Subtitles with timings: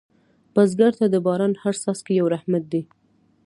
[0.53, 2.81] بزګر ته د باران هره څاڅکې یو رحمت دی